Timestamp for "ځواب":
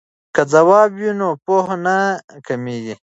0.53-0.89